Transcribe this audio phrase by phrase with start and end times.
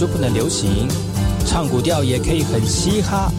[0.00, 0.88] 就不能流行？
[1.46, 3.30] 唱古调也可以很嘻哈。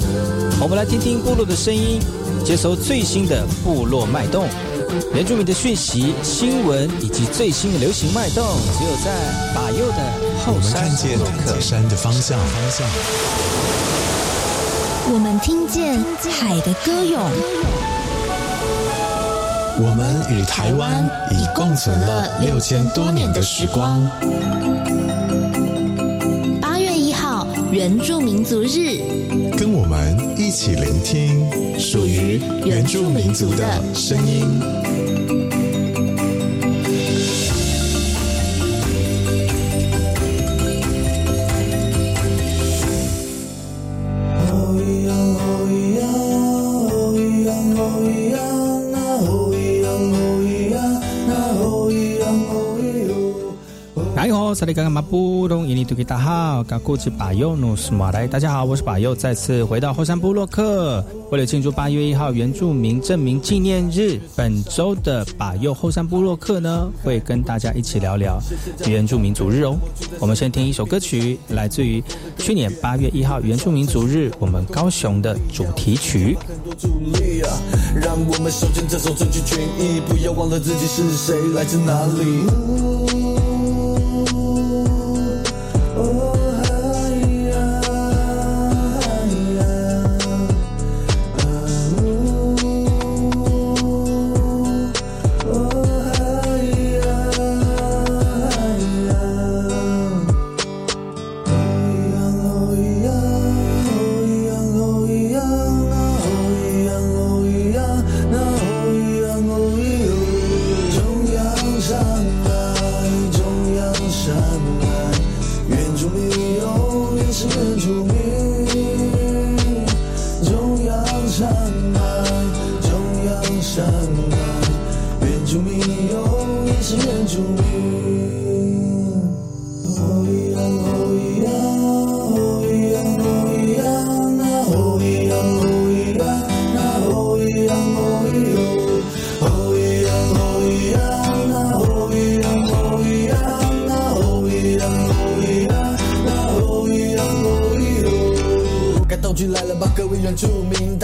[0.62, 2.00] 我们来听听部落的声音，
[2.46, 4.46] 接收最新的部落脉动、
[5.16, 8.46] 原住民的讯息、新闻以及最新的流行脉动，
[8.78, 9.12] 只有在
[9.56, 9.98] 把右的
[10.46, 11.18] 后山看见
[11.60, 12.38] 山的方向。
[12.38, 12.88] 方向。
[15.12, 15.98] 我们听见
[16.30, 17.20] 海的歌咏。
[19.84, 24.08] 我们与台湾已共存了六千多年的时光。
[27.82, 29.00] 原住民族日，
[29.58, 34.91] 跟我们一起聆听属于原住民族的声音。
[54.62, 61.04] 萨利嘎嘎马布隆伊尼图吉达好，嘎古吉巴尤努斯马来，大家好，我是巴尤，再次回到后山部落克。
[61.32, 68.40] 为了庆祝八月一号原住民证明纪念日，本周的巴尤后山部落克呢，会跟大家一起聊聊
[68.86, 69.76] 原住民族日哦。
[70.20, 72.04] 我们先听一首歌曲，来自于
[72.38, 76.38] 去年八月一号原住民族日，我们高雄的主题曲。
[77.96, 83.01] 让我们手牵这首争取权益，不要忘了自己是谁，来自哪里。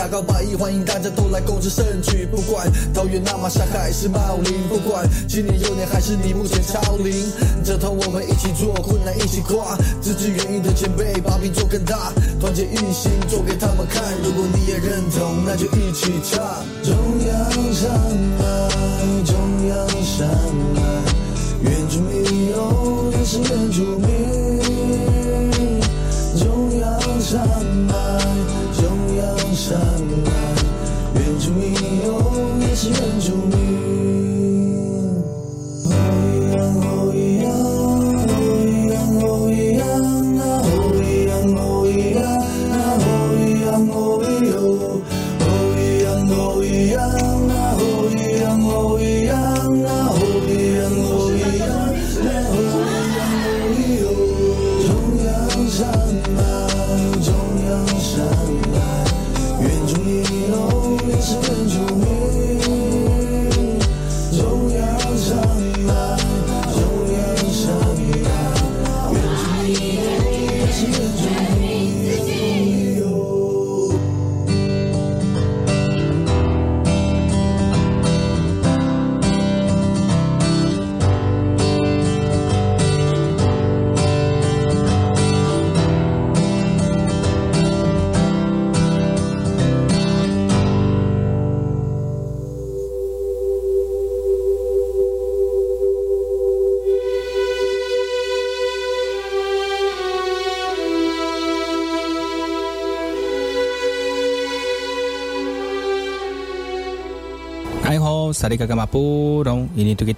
[0.08, 2.26] 高百亿，欢迎大家都来共织盛举。
[2.26, 7.14] 不管桃园、那马、沙还是茂林，不管今年、幼年还是你目前超龄，
[7.64, 9.78] 这团我们一起做，困难一起跨。
[10.02, 14.02] 支持原意的前辈，把饼做更大，团结一心，做给他们看。
[14.24, 16.40] 如果你也认同，那就一起唱。
[16.84, 16.96] 中
[17.28, 17.92] 央山
[18.40, 18.70] 脉，
[19.26, 19.36] 中
[19.68, 20.28] 央山
[20.74, 20.82] 脉，
[21.62, 24.08] 原住民用原始原住民，
[26.40, 27.67] 中央山。
[29.58, 30.32] 山外，
[31.16, 31.74] 远处已
[32.06, 34.07] 有，也是远处女。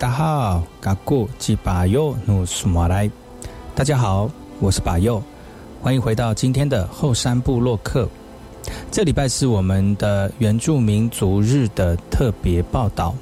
[0.07, 3.12] 好，嘎古吉巴尤努苏马来，
[3.75, 4.30] 大家好，
[4.62, 5.21] 我是巴尤，
[5.81, 8.07] 欢迎回到今天的后山部落客。
[8.89, 13.13] 这礼拜是我们的原住民族日的特别报道。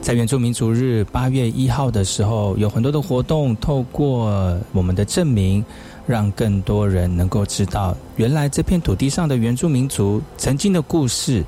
[0.00, 5.62] 在原住民族日八月一号的时候，有很多的活动，透过我们的证明，
[6.06, 11.44] 让更多人能够知道，原来这片土地上的原住民族曾经的故事，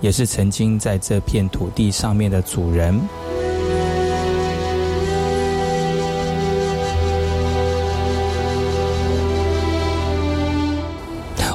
[0.00, 3.00] 也是曾经在这片土地上面的主人。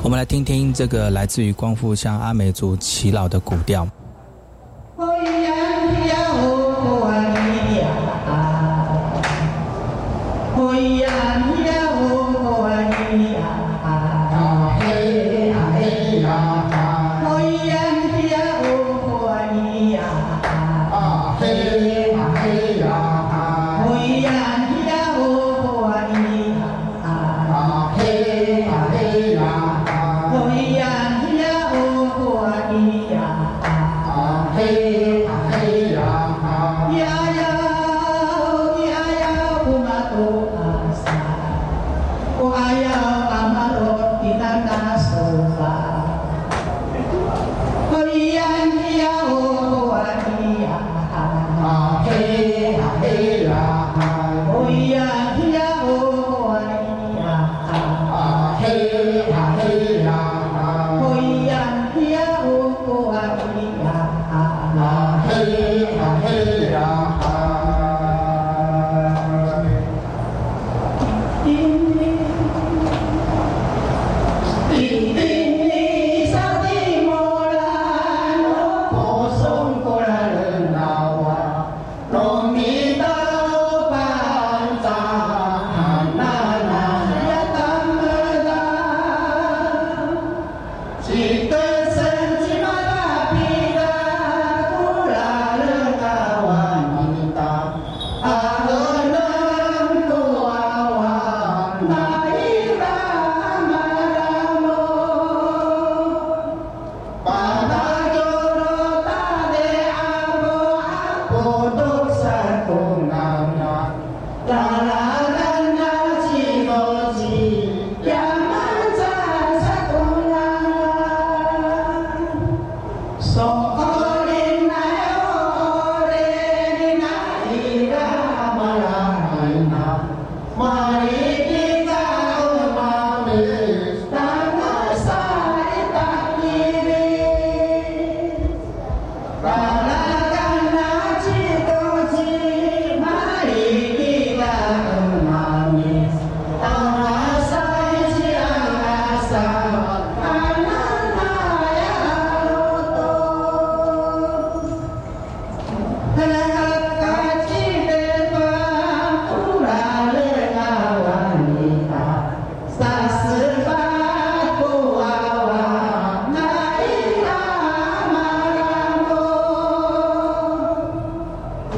[0.02, 3.88] 我们来听听这个来自于光复乡阿美族耆老的古调。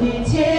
[0.04, 0.51] 一切。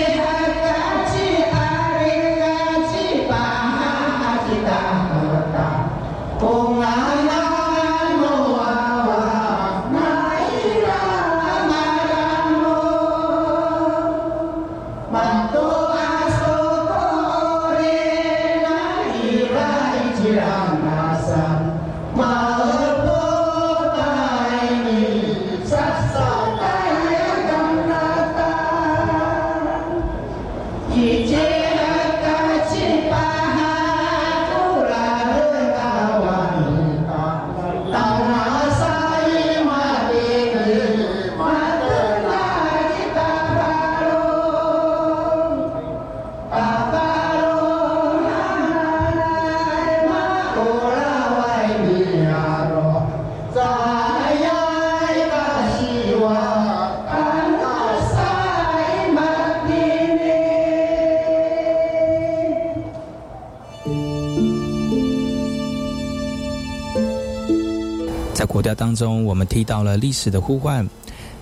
[68.95, 70.87] 中，我们提到了历史的呼唤，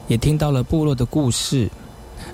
[0.08, 1.70] 也听到了部落的故事。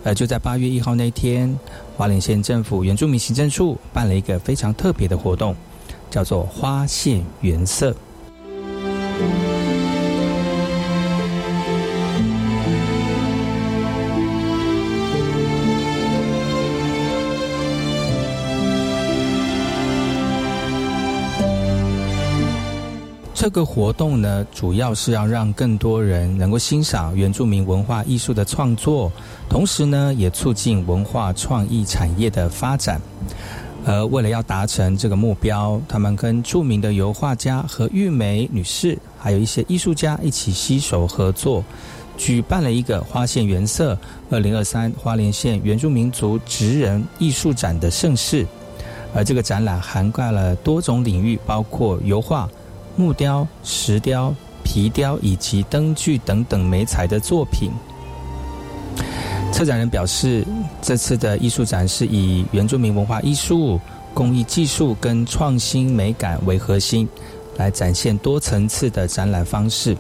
[0.04, 1.58] 呃，就在八月一号那天，
[1.96, 5.56] 花莲县政府原住民行政处办了一个非常特别的活动，
[6.10, 7.96] 叫做“花县原色”。
[23.48, 29.10] 这个活动呢，主要是要让更多人能够欣赏原住民文化艺术的创作，
[29.48, 33.00] 同时呢，也促进文化创意产业的发展。
[33.86, 41.64] 而为了要达成这个目标，他们跟著名的油画家何玉梅女士，还有一些艺术家一起携手合作，
[42.18, 43.98] 举办了一个花县原色
[44.30, 48.46] 二零二三花莲县原住民族职人艺术展的盛事。
[49.16, 52.48] 而这个展览涵盖了多种领域，包括油画、
[52.98, 57.72] 木雕、石雕、皮雕以及灯具等等美彩的作品。
[59.54, 60.46] 策展人表示，
[60.82, 63.80] 这次的艺术展是以原住民文化艺术、
[64.14, 67.08] 工艺技术跟创新美感为核心，
[67.56, 69.96] 来展现多层次的展览方式。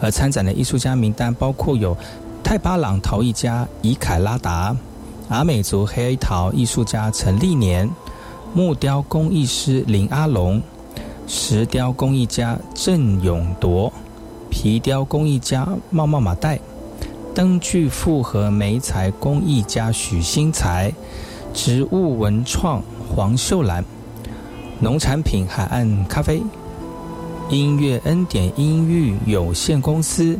[0.00, 1.96] 而参展的艺术家名单包括有
[2.44, 4.76] 泰巴朗陶艺家伊凯拉达、
[5.28, 7.90] 阿美族黑陶艺术家陈立年。
[8.54, 10.62] 木雕工艺师林阿龙，
[11.26, 13.92] 石雕工艺家郑永铎，
[14.48, 16.60] 皮雕工艺家茂茂马代，
[17.34, 20.92] 灯具复合媒材工艺家许新才，
[21.52, 22.80] 植物文创
[23.12, 23.84] 黄秀兰，
[24.78, 26.40] 农产品海岸咖啡，
[27.50, 30.38] 音乐恩典音域有限公司，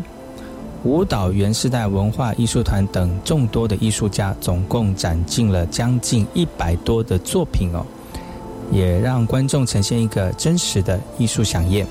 [0.85, 7.85] 舞蹈原世代文化艺术团等众多的艺术家，总共展进了将近一百多的作品哦。
[8.71, 11.87] 也让观众呈现一个真实的艺术飨宴。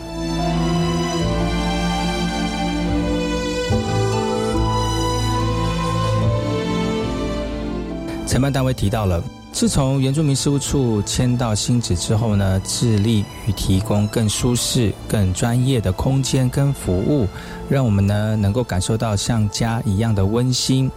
[8.27, 17.27] 承办单位提到了，自从原住民事务处迁到新址之后呢，致力于提供更舒适、更专业的空间跟服务，
[17.69, 20.91] 让我们呢能够感受到像家一样的温馨。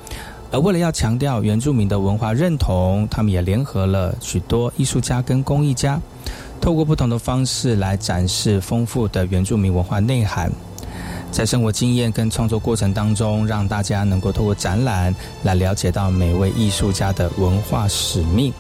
[0.51, 6.01] 而为了要强调原住民的文化认同，他们也联合了许多艺术家跟工艺家，
[6.61, 10.51] 透过不同的方式来展示丰富的原住民文化内涵。
[11.31, 18.51] 在生活经验跟创作过程当中，让大家能够透过展览来了解到每位艺术家的文化使命。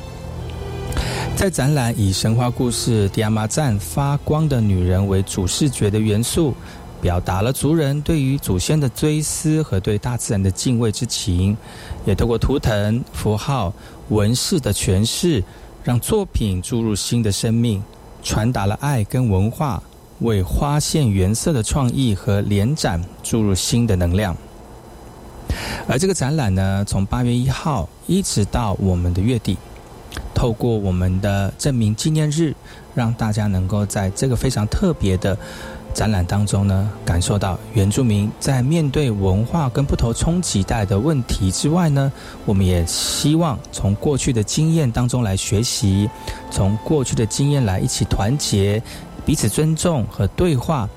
[1.35, 6.52] 在展览以神话故事《迪亚玛赞发光的女人》为主视觉的元素。
[7.00, 11.56] 表达了族人对于祖先的追思和对大自然的敬畏之情，
[12.04, 13.72] 也透过图腾、符号、
[14.08, 15.42] 纹饰的诠释，
[15.84, 17.80] 让作品注入新的生命，
[18.22, 19.80] 传达了爱跟文化，
[20.20, 24.36] 为花线原色的创意和联展注入新的能量。
[25.86, 29.56] 而这个展览呢，从八月一号一直到我们的月底，
[30.34, 32.52] 透过我们的证明纪念日，
[32.94, 35.38] 让大家能够在这个非常特别的。
[35.98, 42.12] 展览当中呢，感受到原住民在面对文化跟不同冲击带来的问题之外呢，
[42.44, 46.08] 我们也希望从过去的经验当中来学习，
[46.52, 48.80] 从过去的经验来一起团结、
[49.26, 50.88] 彼此尊重和对话，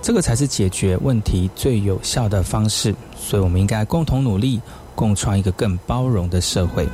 [0.00, 2.94] 这个才是解决问题最有效的方式。
[3.18, 4.60] 所以，我们应该共同努力，
[4.94, 6.86] 共创一个更包容的社会。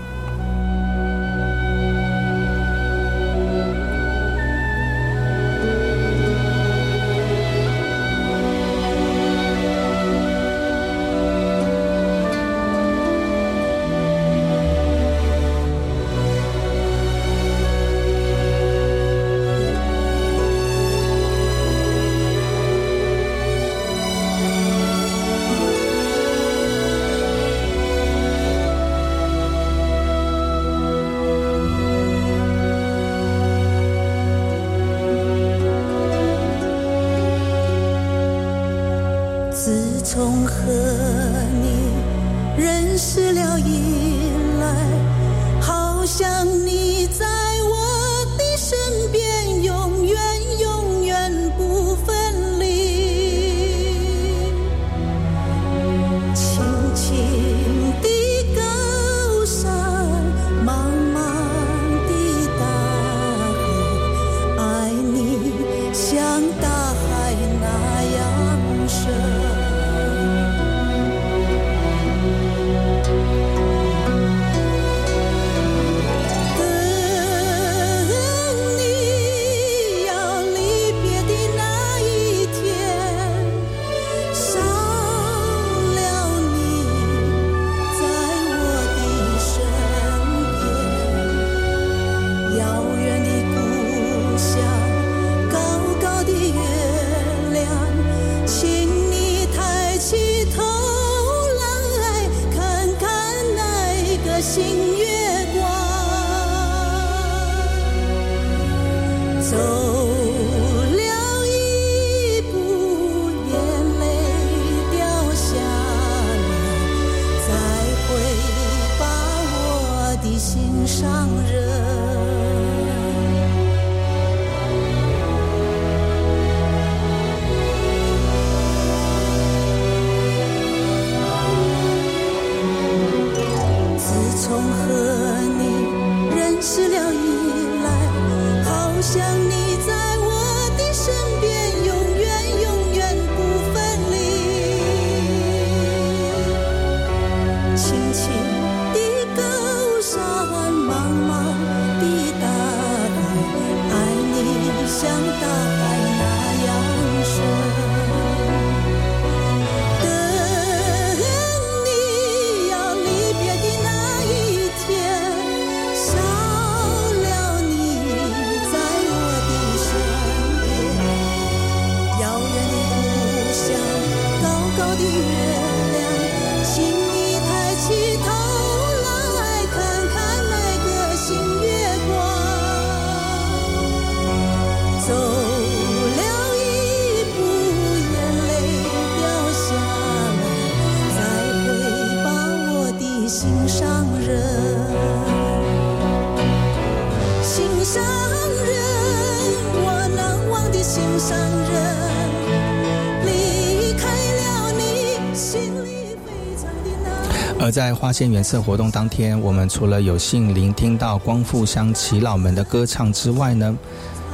[208.11, 213.79] 发现原色活动当天，我们除了有幸聆听到光复乡耆老们的歌唱之外呢，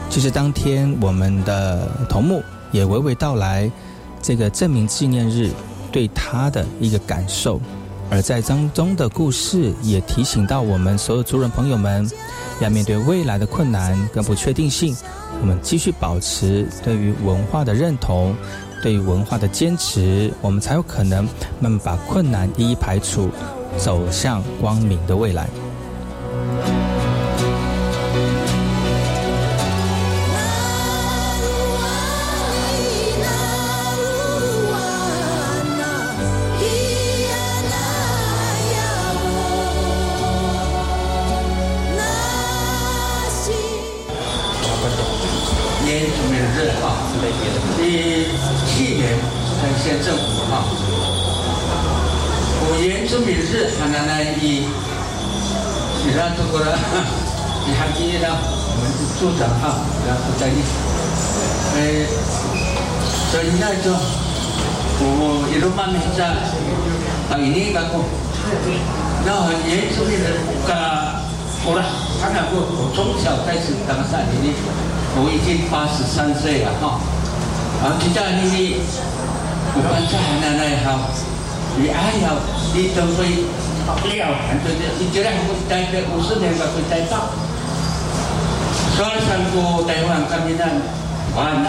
[0.09, 2.43] 其实当天我们的头目
[2.73, 3.71] 也娓娓道来
[4.23, 5.51] 这个证明纪念日
[5.93, 7.61] 对他的一个感受，
[8.09, 12.11] 而在当中的故事也提醒到我们所有族人朋友们，
[12.63, 14.97] 要面对未来的困难跟不确定性，
[15.43, 18.35] 我们继续保持对于文化的认同。
[18.83, 21.25] 对于文化的坚持，我们才有可能
[21.59, 23.31] 慢慢把困难一一排除，
[23.77, 25.66] 走向光明的未来。
[59.19, 60.61] 组长哈，然后在你，
[61.75, 61.81] 呃，
[63.33, 63.91] 所以那就
[65.01, 66.25] 我一路慢慢在，
[67.33, 68.05] 啊，一年干过，
[69.25, 70.73] 然后原住民日噶，
[71.65, 71.83] 好了，
[72.21, 74.55] 他那个我从小开始当山里的。
[75.19, 77.01] 我已经八十三岁了哈，
[77.81, 78.85] 然后就在那里，
[79.73, 81.09] 我们在奶奶好，
[81.81, 82.37] 你哎呀，
[82.77, 83.49] 你都会
[83.89, 84.29] 了，
[84.61, 87.33] 对对，你觉得我待这五十年个会待到，
[88.97, 90.65] 所以上过台湾革命呢，
[91.37, 91.69] 完了，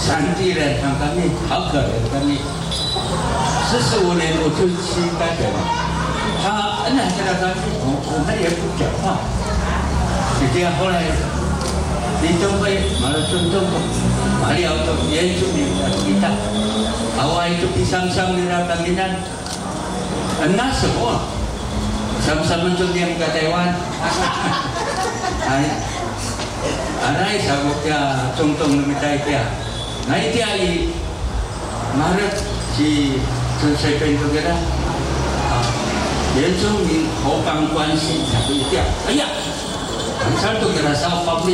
[0.00, 2.40] 山地人像革命好可怜革命，
[3.68, 5.60] 四十五年我就去代表了，
[6.40, 9.20] 他恩来这个革命，我我们也不讲话，
[10.40, 11.02] 就这样后来。
[12.20, 13.62] 李登辉马来尊重
[14.42, 16.34] 马里奥的原住民的 kita
[17.14, 19.22] awal itu pisang-sang nila kanginan
[20.58, 21.30] na semua
[22.26, 23.70] sama-sama yang ke Taiwan
[25.46, 25.62] ay
[27.08, 29.40] Anai sabo kya tong tong nami tai kya.
[30.12, 30.92] Nai ti ai
[31.96, 32.36] marat
[32.76, 33.16] si
[33.56, 34.52] tun sai pen to kya.
[36.36, 38.84] Yen tong ni ho pang kwan si ta ku kya.
[39.08, 39.24] Aya.
[40.20, 41.48] Ang sar to kya sa pa to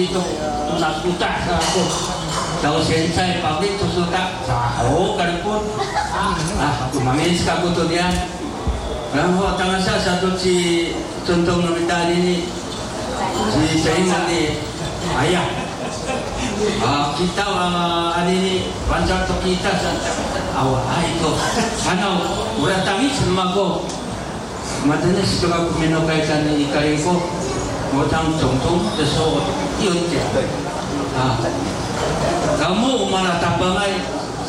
[0.66, 1.82] tu na ku ta sa ko.
[2.58, 4.34] Tao sen sai pa pri to su sa
[4.90, 5.62] ho kan ko.
[6.58, 8.10] Ah, aku mamis ka ku to dia.
[9.14, 10.90] Lah, Ang ho tangasa sa to si
[11.22, 12.42] tong tong nami tai ni.
[13.54, 14.73] Si sai ni
[15.14, 15.42] Aya.
[16.82, 18.54] Ah, kita uh, ani ni
[18.90, 19.90] pancar to kita sa
[20.58, 21.38] awa ay ko.
[21.88, 22.10] Ano,
[22.58, 23.86] mura tangis naman ko.
[24.84, 27.22] Madalas ito ka kuminokay sa ni Ikarin ko.
[27.96, 29.38] 我当总统的时候
[29.78, 30.18] 有讲
[31.14, 31.38] 啊，
[32.58, 33.86] 然后嘛啦，他本来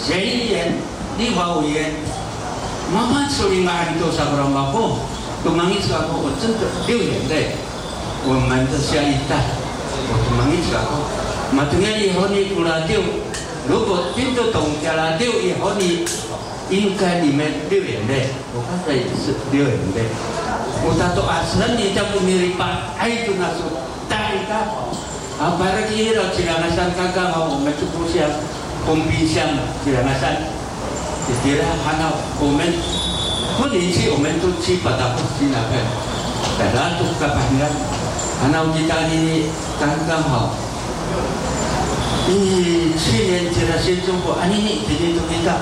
[0.02, 0.74] 县议员、
[1.20, 1.94] 立法委员，
[2.92, 4.98] 慢慢处理嘛，很多啥不让嘛过，
[5.44, 7.54] 都忙一次啊，我真的流眼泪。
[8.26, 9.38] 我们的下一代，
[10.08, 10.86] 我忙一次啊，
[11.52, 13.02] 嘛，等下以后你不拉丢，
[13.68, 16.06] 如果听得懂加拉丢以后你
[16.70, 20.06] 应该你们流眼泪，我刚才也是流眼泪。
[20.86, 23.66] Utato aslan ni ta pumiripa ay tu nasu
[24.06, 24.70] tai ka
[25.42, 28.30] ah para kira silangasan kaga mau mecukup siang
[28.86, 30.46] pembincang silangasan
[31.42, 32.70] kira hana komen
[33.58, 35.26] 不年纪我们都去把它不
[38.52, 39.46] 然后意大利
[39.80, 40.52] 刚刚好，
[42.28, 45.54] 你去年这个新中国，啊你你今年都知道，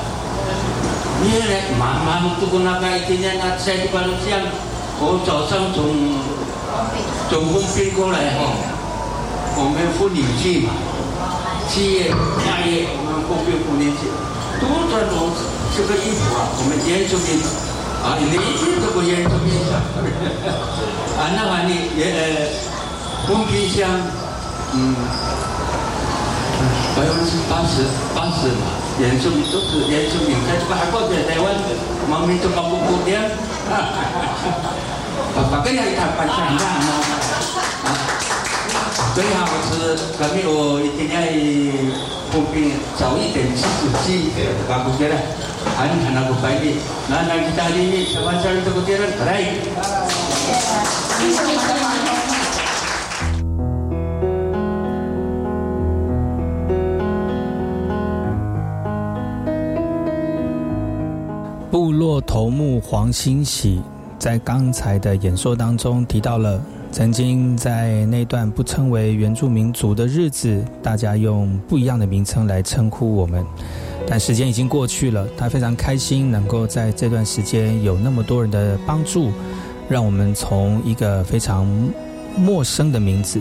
[1.21, 4.39] 你来妈妈都跟那个今年那在这个路上。
[5.05, 6.21] 我早上从
[7.27, 8.55] 从工兵过来哈，
[9.57, 10.71] 我们妇女去嘛，
[11.67, 12.13] 七月
[12.45, 14.07] 八月我们工兵妇女去，
[14.61, 15.33] 多穿种
[15.75, 17.41] 这个衣服啊，我们原住民
[18.05, 19.75] 啊，你一件都不原住民的，
[21.19, 22.47] 啊，那么你也呃，
[23.27, 23.89] 工兵箱，
[24.73, 24.95] 嗯，
[26.95, 28.67] 百分之八十八十嘛，
[28.99, 31.55] 原住民都是原住民，在这个还过在台湾，
[32.09, 33.09] 毛民都搞不过的。
[35.33, 37.01] Makanya kita pancang mau
[39.15, 41.17] 最好是革命我一定要
[42.29, 44.29] 步兵早一点去主机
[44.67, 45.15] 把不觉得
[45.77, 46.65] 很很那个白的，
[47.09, 49.73] 那那 kita ini sama-sama itu kutiran baik.
[62.21, 63.81] 头目黄兴喜
[64.17, 73.45] 在刚才的演说当中提到了，曾经在那段不称为原住民族的日子，大家用不一样的名称来称呼我们。
[74.07, 79.31] 但时间已经过去了，他非常开心能够在这段时间有那么多人的帮助，
[79.89, 81.65] 让我们从一个非常
[82.37, 83.39] 陌生的名字，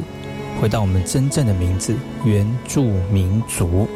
[0.60, 3.86] 回到我们真正的名字——原住民族。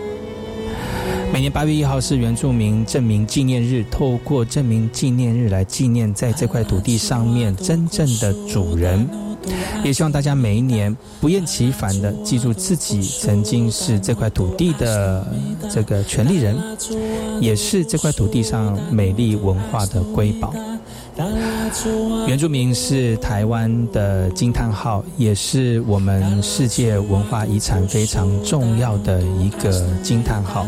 [1.32, 9.25] 每年八月一号是原住民证明纪念日，透过证明纪念日来纪念在这块土地上面真正的主人。
[9.84, 15.26] 也希望大家每一年不厌其烦的记住自己曾经是这块土地的
[15.70, 16.56] 这个权利人，
[17.40, 20.52] 也是这块土地上美丽文化的瑰宝。
[22.26, 29.70] 原住民是台湾的惊叹号，也是我们世界文化遗产非常重要的一个
[30.02, 30.66] 惊叹号。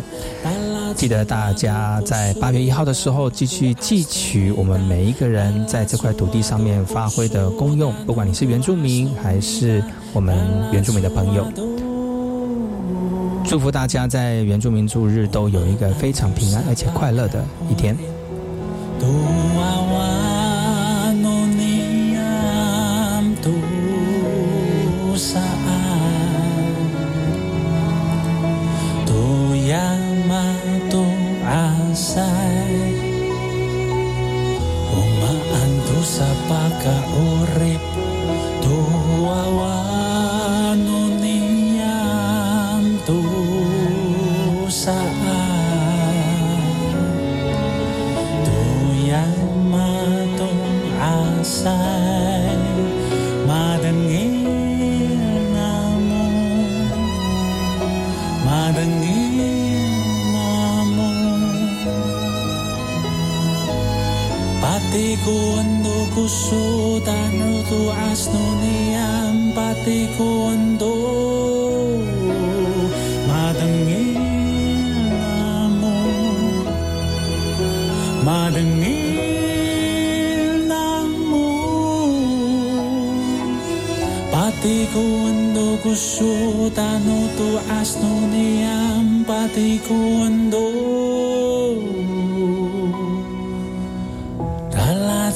[0.95, 10.37] 记得大家在八月一号的时候，继续汲取我们每一个人在这块土地上面发挥的功用，不管你是原住民还是我们
[10.73, 11.47] 原住民的朋友。
[13.45, 17.97] 祝福大家在原住民族日都有一个非常平安而且快乐的一天。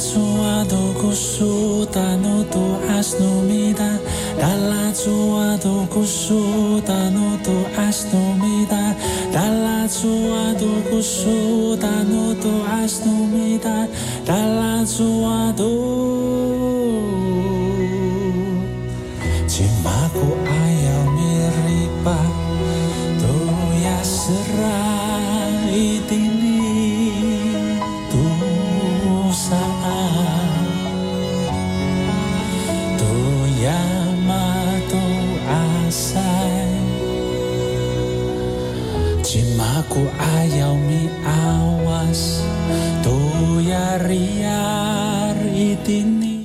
[0.03, 4.01] Dalatuado kusutano to asnomida
[4.37, 8.97] Dalatuado kusutano to asnomida
[9.31, 13.87] Dalatuado kusutano to asnomida
[14.27, 16.22] Dalatuado Cimaku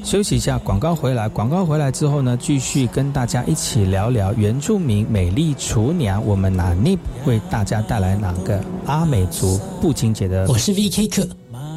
[0.07, 1.27] 休息一下，广告回来。
[1.27, 6.25] 广告回来之后呢，继续跟大家一起聊聊原住民美丽厨娘。
[6.25, 10.47] 我们哪内为大家带来哪个阿美族布金节的？
[10.47, 11.27] 我是 VK 课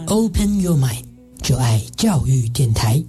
[0.06, 1.02] ，Open Your Mind，
[1.42, 3.02] 就爱教育电台。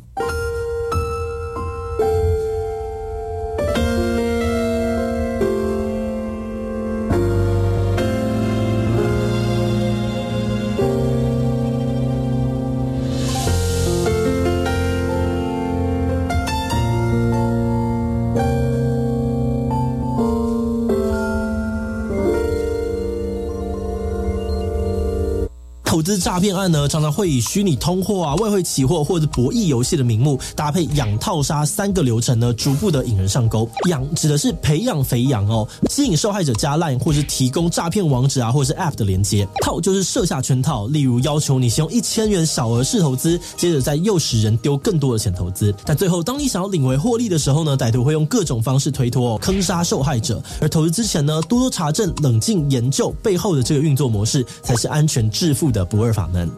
[26.01, 33.69] 投资诈骗案呢，常常会以虚拟通货啊、外汇期货或者博弈游戏的名目，搭配养套杀三个流程呢，逐步的引人上钩。
[33.87, 39.47] 养指的是培养肥羊哦，吸引受害者加赖或是提供诈骗网址啊，或是 app 的连接。
[39.63, 45.71] 套就是设下圈套，例如要求你先用一千元小额试投资，接着再诱使人丢更多的钱投资。
[45.85, 50.41] 但最后，当你想要领回获利的时候呢，歹徒会用各种方式推脱、哦，坑杀受害者。
[50.59, 56.49] 而投资之前呢，多多查证、冷静研究背后的这个运作模式，才是安全致富的不二法门。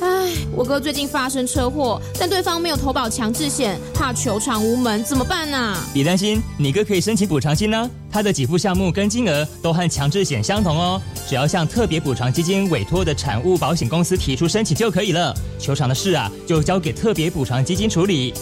[0.00, 5.76] 唉，我哥最近发生车祸，但对方没有投保强制险，怕求偿无门，怎么办啊？
[5.92, 7.90] 别担心，你哥可以申请补偿金呢。
[8.12, 15.34] 他的给付项目跟金额都和强制险相同哦，只要向特别补偿基金委托的产物保险公司提出申请就可以了。
[15.58, 18.32] 求偿的事啊，就交给特别补偿基金处理。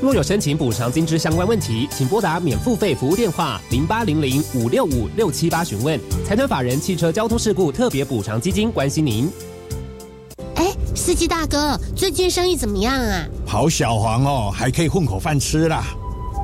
[0.00, 6.00] 若有申请补偿金之相关问题，请拨打免付费服务电话零八零零五六五六七八询问。
[6.26, 9.30] 财团法人汽车交通事故特别补偿基金关心您。
[10.54, 13.26] 哎，司机大哥，最近生意怎么样啊？
[13.46, 15.84] 跑小黄哦，还可以混口饭吃啦。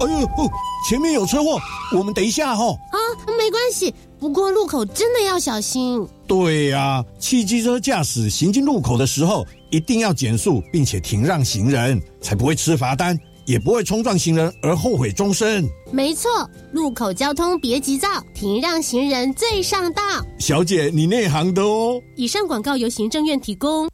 [0.01, 0.51] 哎呦，哦，
[0.87, 1.59] 前面有车祸，
[1.97, 2.79] 我们等一下哈、哦。
[2.93, 2.99] 啊，
[3.39, 6.07] 没关系，不过路口真的要小心。
[6.27, 15.65] 对呀、汽机车驾驶行经路口的时候，一定要减速，并且停让行人，才不会吃罚单，也不会冲撞行人而后悔终身。
[15.93, 16.29] 没错，
[16.73, 20.03] 路口交通别急躁，停让行人最上道。
[20.39, 22.03] 小姐，你内行的哦。
[22.17, 23.89] 以上广告由行政院提供。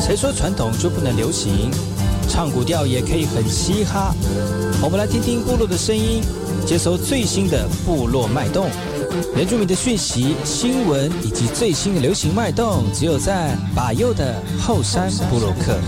[0.00, 1.68] 谁说传统就不能流行？
[2.28, 4.14] 唱古调也可以很嘻哈。
[4.82, 6.22] 我们来听听部落的声音，
[6.66, 8.68] 接收最新的部落脉动、
[9.36, 15.78] 原住民的讯息、新闻以及最新的流行脉动，只有在把右的后山部落克。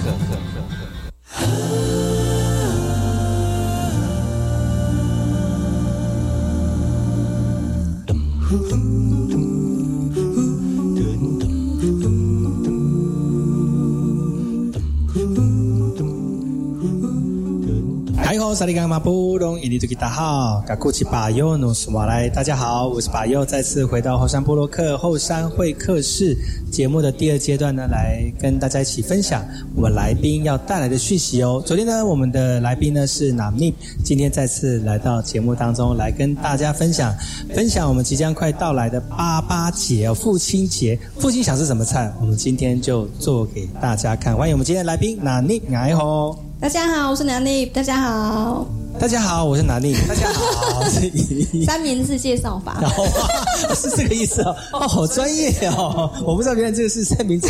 [18.55, 26.37] 萨利甘马布隆伊尼图吉达好，嘎库奇巴尤努斯瓦来，大家好，我是巴尤，再次回到后山布洛克后山会客室
[26.71, 31.63] 节目的第二阶段呢，来跟大家一起分享我们来宾要带来的讯息哦。
[31.65, 37.15] 昨天呢，我们的来宾呢是纳密，今天再次来到节目当中来跟大家分享
[37.55, 40.99] 分享我们即将快到来的八八节哦，父亲节。
[41.19, 44.37] 父亲想吃什么菜，我们今天就做给大家看。
[44.37, 46.48] 欢迎我们今天的来宾纳尼，哎吼。
[46.61, 47.65] 大家好，我是南丽。
[47.67, 48.67] 大家好，
[48.99, 49.95] 大家好，我是南丽。
[50.09, 52.81] 大家好，我是依三明治介绍法。
[52.81, 57.49] 哇，是这个意思哦，哦，好专业哦，我不知道原来这个是三明治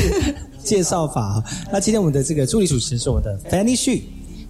[0.63, 1.43] 介绍法。
[1.73, 4.03] 那今天我们的这个助理主持人是我们的 Fanny Xu。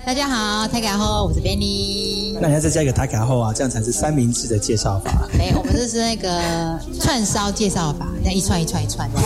[0.04, 2.36] 大家好，泰卡后，我是 Benny。
[2.40, 5.28] 那你要再加一个泰卡后啊，这样才是三明治的介绍法。
[5.38, 9.08] 没，我们这是那个串烧介绍法，那一串一串一串。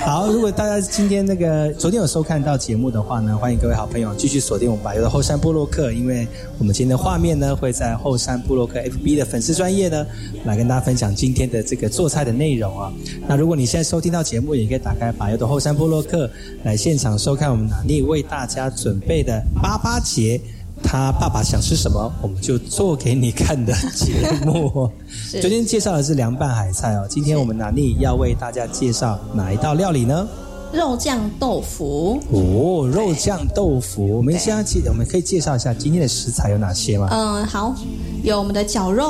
[0.00, 6.26] 好，如果大家今天那个昨天有收看到节目的话呢，欢迎各位好朋友继续锁定我们百优的后山部落客，因为
[6.58, 10.06] 我们今天的画面呢会在后山部落客 FB 的粉丝专业呢
[10.44, 12.92] 来跟大家分享今天的这个做菜的内容啊。
[13.26, 16.30] 那如果你现在收听到节目，也可以打开百优的后山部落客
[16.62, 20.40] 来现场收看我们哪里为大家准备的八八节。
[20.82, 24.90] 他爸爸想吃什么，我们就做给你看的节目。
[25.40, 30.26] 昨天介绍的是凉拌海菜哦，今天我们哪里要为大家介绍哪一道料理呢？
[30.72, 32.20] 肉酱豆腐。
[32.30, 34.16] 哦，肉酱豆腐。
[34.16, 37.08] 我们现在记，我们可以介绍一下今天的食材有哪些吗？
[37.10, 37.74] 嗯，好，
[38.22, 39.04] 有我们的绞肉，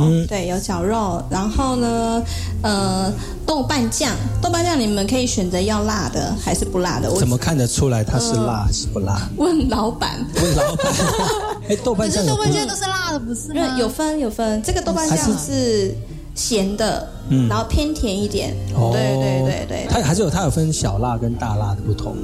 [0.00, 1.22] 嗯对，有绞肉。
[1.30, 2.22] 然后呢，
[2.62, 3.12] 呃，
[3.46, 7.10] 豆瓣酱，豆瓣酱你们可以选择要辣的还是不辣的。
[7.10, 9.28] 我怎么看得出来它是辣还是不辣？
[9.36, 10.24] 问老板？
[10.34, 10.86] 问老板。
[11.68, 13.76] 哎，豆瓣酱有豆瓣酱都是辣的，不是因为吗？
[13.78, 15.94] 有分有分，这个豆瓣酱还是
[16.36, 18.54] 咸的，嗯然后偏甜一点。
[18.74, 19.86] 哦对对对对。
[19.88, 22.16] 它还是有它有分小辣跟大辣的不同，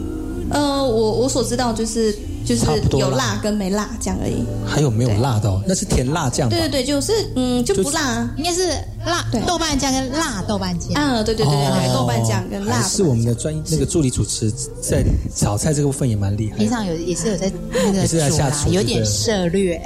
[0.52, 2.66] 呃，我我所知道就是就是
[2.98, 4.44] 有辣跟没辣这样而已。
[4.66, 5.62] 还有没有辣的哦？
[5.66, 6.60] 那是甜辣酱对？
[6.60, 8.28] 对对，就是嗯就不辣。
[8.36, 8.68] 应该是
[9.04, 10.90] 辣豆瓣酱跟辣豆瓣酱。
[10.94, 16.68] 嗯，对对对对对，哦豆瓣酱跟辣是我们的专那个助理主持在炒菜这个部分也蛮厉害平。
[16.68, 19.80] 常有也是有在那个也是在煮啦下厨有点涉略。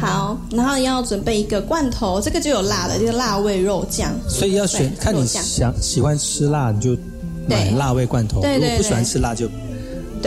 [0.00, 4.12] 好，然后要准备一个罐头，这个就有辣的，就是辣味肉酱。
[4.28, 6.96] 所以要选看你想喜欢吃辣，你就
[7.48, 9.48] 买辣味罐头；对对如果不喜欢吃辣就，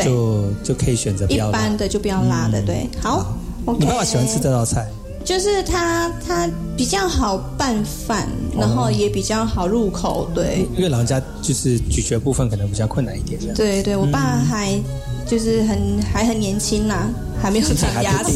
[0.04, 1.38] 对就就可以选择不一。
[1.52, 2.88] 般的就不要辣的，对。
[3.02, 3.34] 好。
[3.80, 4.88] 你爸爸喜欢吃这道菜，
[5.26, 8.26] 就是它它比较好拌饭，
[8.58, 10.66] 然后也比较好入口，对。
[10.78, 13.56] 因为老人家就是咀嚼部分可能比较困难一点这样。
[13.58, 14.80] 对对，我爸还
[15.26, 17.10] 就是很还很年轻啦，
[17.42, 18.32] 还没有长牙齿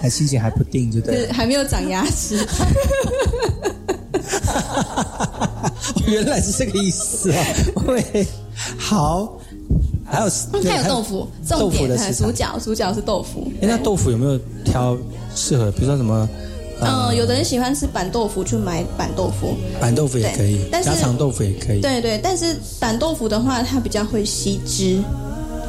[0.00, 1.34] 还心情还不定，就对对，了。
[1.34, 2.38] 还没有长牙齿。
[6.06, 7.44] 原来是这个意思啊！
[7.86, 8.26] 喂，
[8.78, 9.38] 好，
[10.10, 13.50] 还有嗯还有豆腐，重点的食材有薯角，主角是豆腐。
[13.62, 14.96] 哎，那豆腐有没有挑
[15.34, 15.70] 适合？
[15.72, 16.28] 比如说什么？
[16.80, 19.54] 呃嗯，有的人喜欢吃板豆腐，就买板豆腐。
[19.78, 21.80] 板豆腐也可以，但是家常豆腐也可以。
[21.82, 25.02] 对对，但是板豆腐的话，它比较会吸汁，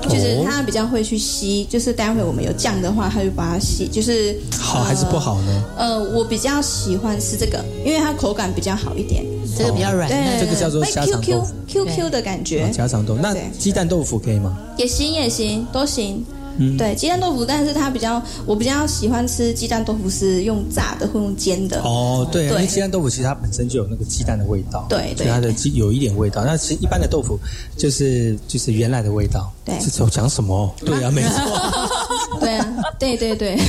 [0.09, 5.63] 就是哦它比较会去吸，就是待会我们有酱的话，它就把它吸，就是好还是不好呢？
[5.77, 9.25] 呃，我比较喜欢吃这个，因为它口感比较好一点，
[9.57, 13.19] 这个比较软对，这个叫做会家常 Q 豆 Q 腐 Q Q 的感觉啊，家常豆腐。
[13.21, 14.57] 那鸡蛋豆腐可以吗？
[14.77, 16.23] 也行也行都行。
[16.57, 21.81] 嗯对，鸡蛋豆腐，但是它比较，我比较喜欢吃鸡蛋豆腐是用炸的或用煎的。
[21.83, 26.43] 哦，对，因对为鸡蛋豆腐其实它本身就有那个鸡蛋的味道，对对它的鸡有一点味道。
[26.43, 27.39] 那其实一般的豆腐
[27.77, 29.51] 就是就是原来的味道。
[29.63, 30.73] 对这我讲什么？
[30.85, 31.41] 对啊，没错。
[32.39, 32.67] 对啊，
[32.99, 33.57] 对对对。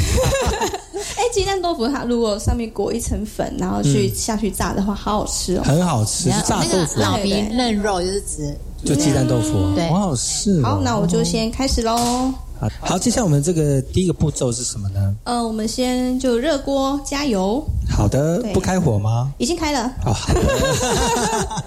[1.16, 5.62] 哎，鸡蛋豆腐它如果上面裹一层粉，然后去、嗯下去炸的话，好好吃哦。
[5.64, 9.72] 很好吃，炸豆腐，老皮嫩肉就是指就鸡蛋豆腐哦。
[9.74, 10.62] 对哇，是哦。
[10.62, 12.32] 好，那我就先开始喽。
[12.62, 15.16] 好好，接下来我们这个第一个步骤是什么呢？
[15.24, 19.32] 呃，我们先就热锅加油，好的，不开火吗？
[19.38, 19.92] 已经开了。
[20.06, 21.64] 哦，好的，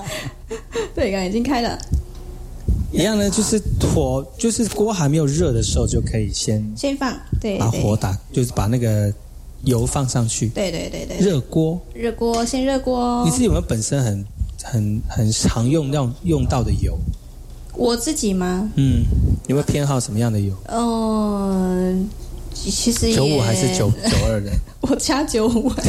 [0.96, 1.78] 对，刚刚已经开了，
[2.94, 3.62] 一样呢，就是
[3.94, 9.14] 火，就是锅还没有热的时候，就可以先先放，对对把火打，就是把那个
[9.66, 10.48] 油放上去。
[10.48, 13.22] 对对对对，热锅，热锅先热锅。
[13.26, 14.26] 你自己有没有本身很
[14.64, 16.98] 很很常用那种用到的油？
[17.78, 18.70] 我自己吗？
[18.76, 19.04] 嗯，
[19.48, 20.54] 你会偏好什么样的油？
[20.68, 22.10] 嗯、
[22.54, 24.52] 其其实九五还是九 九二的？
[24.82, 25.72] 我加九五，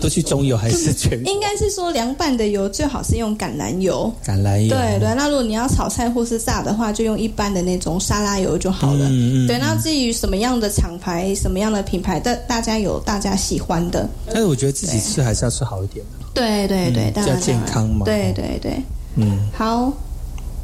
[0.00, 4.12] 都去中油还是全应该是说凉拌的油最好是用橄榄油。
[4.24, 4.68] 橄榄油？
[4.68, 9.08] 对对，那如果你要炒菜或是炸的话，就用一般的那种沙拉油就好了。
[9.08, 14.08] 嗯嗯对，那至于什么样的厂牌、什么样的品牌，大大家有大家喜欢的。
[14.26, 16.26] 但是我觉得自己吃还是要吃好一点的。
[16.32, 18.80] 对对对，嗯比较健康嘛对对对，
[19.16, 19.92] 嗯，好，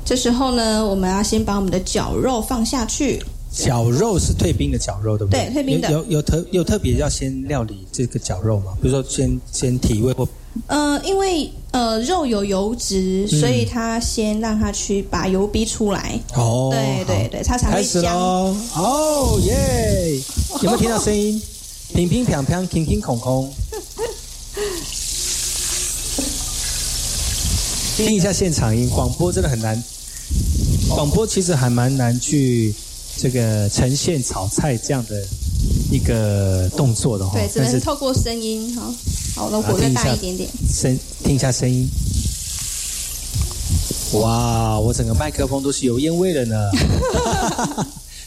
[0.05, 3.23] 这时候呢，我们要先把我们的绞肉放下去。
[3.51, 5.47] 绞肉是退冰的绞肉，对不对？
[5.47, 8.73] 对退冰的有有有特有特别要先料理这个绞肉吗？
[8.83, 10.29] 比如说先先提味或
[10.67, 16.19] 呃，因为呃肉有油脂，嗯所以它先让它去把油逼出来。
[16.35, 18.05] 哦，对对对，它才会香。
[18.75, 20.21] 哦耶！
[20.63, 21.41] 有没有听到声音？
[21.95, 23.53] 乒乒乓乓，空空空空。
[27.97, 29.83] 听一下现场音，广播真的很难。
[30.87, 32.75] 广播其实还蛮难去
[33.17, 35.27] 这个呈现炒菜这样的
[35.91, 37.39] 一个动作的哈。
[37.39, 38.95] 对，只能透过声音哈。
[39.35, 40.47] 好，那啊火再大一点点。
[40.69, 41.89] 声听一下声音。
[44.21, 46.71] 哇，我整个麦克风都是油烟味了呢。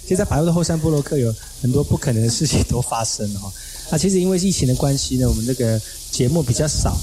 [0.01, 3.53] 其实，在百货的后山部落克有很多不可能的事情都发生了哈。
[3.91, 6.97] 那其实因为疫情的关系呢，我们这个节目比较少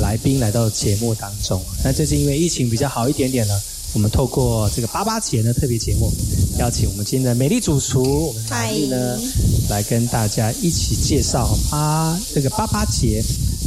[0.00, 1.60] 来宾来到节目当中。
[1.84, 3.60] 那这是因为疫情比较好一点点呢，
[3.94, 6.10] 我们透过这个八八节呢特别节目，
[6.58, 9.18] 邀请我们今天的美丽主厨我们玛丽呢
[9.68, 13.22] 来跟大家一起介绍啊这个八八节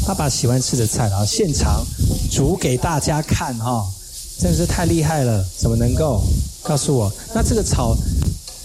[0.06, 1.86] 爸爸喜欢吃的菜，然后现场
[2.30, 3.90] 煮给大家看哈、
[4.38, 5.44] 真的是太厉害了！
[5.58, 6.22] 怎么能够
[6.62, 7.12] 告诉我？
[7.34, 7.96] 那这个炒，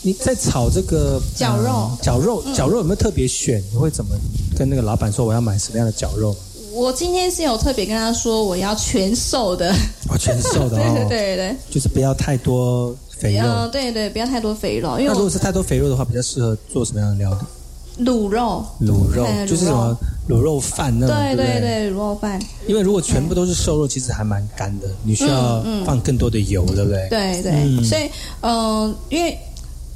[0.03, 3.63] 你在炒这个绞肉嗯绞肉，嗯绞肉有没有特别选？
[3.73, 4.15] 你会怎么
[4.57, 6.35] 跟那个老板说我要买什么样的绞肉？
[6.73, 9.71] 我今天是有特别跟他说我要全瘦的。
[10.09, 11.57] 哦，全瘦的对哦， 对对对。
[11.69, 13.43] 就是不要太多肥肉。
[13.45, 18.05] 嗯，对对，不要太多肥肉，因为那如果是太多肥肉的话，比较适合做什么样的料理？
[18.07, 18.65] 卤肉。
[18.81, 19.95] 卤肉就是什么
[20.29, 22.41] 卤肉饭那种，对对对，卤肉饭。
[22.67, 27.09] 因为如果全部都是瘦肉，其实还蛮干的，你需要放更多的油，对不对？
[27.11, 28.09] 对对，嗯所以
[28.43, 29.37] 嗯，因为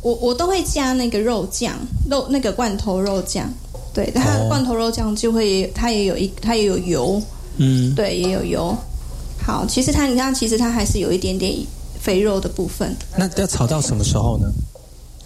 [0.05, 1.75] 我我都会加那个肉酱，
[2.11, 3.49] 肉那个罐头肉酱，
[3.95, 7.21] 对，它哦罐头肉酱就会它也有一它也有油，
[7.57, 8.77] 嗯，对，也有油。
[9.43, 11.55] 好，其实它你看，其实它还是有一点点
[11.99, 14.47] 肥肉的部分，那要炒到什么时候呢？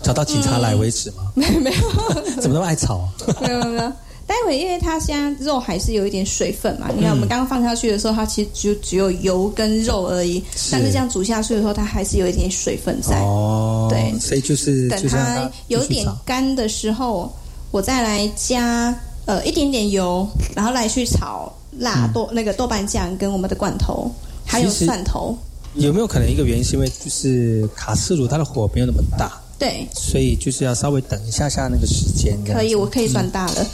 [0.01, 1.31] 炒到警察来为止吗？
[1.35, 3.09] 没有没有怎么那么爱炒
[3.43, 3.93] 没有 没有。
[4.29, 13.19] 待会因为它现在肉还是有一点水分嘛，你看我们刚刚放下去的时候，它其实就只有油跟肉而已，但是这样煮下去的时候，它还是有一点水分在。
[13.23, 14.15] 哦，对。
[14.21, 17.35] 所以就是等它有点干的时候，
[17.71, 24.11] 我再来加呃一点点油，然后来去炒辣豆、那个豆瓣酱跟我们的罐头，
[24.45, 25.35] 还有蒜头。
[25.75, 32.39] 有没有可能一个原因是因为就是卡式炉它的火没有那么大，对，所以就是要稍微等一下下那个时间。
[32.45, 33.67] 可以，我可以算大了。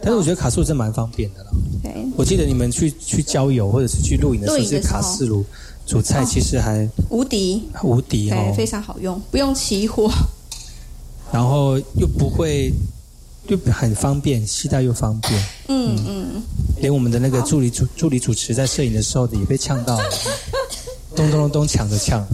[0.00, 1.50] 但是我觉得卡式炉真蛮方便的啦。
[1.82, 5.44] 对，我记得你们去去郊游或者是去露营的时候，是卡式炉
[5.84, 8.54] 煮菜，其实还无敌，无敌对，哦。
[8.56, 10.08] 非常好用，不用起火。
[11.32, 12.72] 然后又不会，
[13.48, 15.34] 又很方便，携带又方便。
[15.68, 16.42] 嗯嗯，
[16.80, 20.04] 连我们的那个助理主助理主持在摄影的时候也被呛到了，
[21.16, 22.24] 咚咚咚咚抢着呛，